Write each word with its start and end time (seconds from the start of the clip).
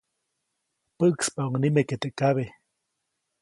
Päʼkspaʼuŋ 0.97 1.53
nike 1.75 1.95
teʼ 2.01 2.13
kabe. 2.19 2.43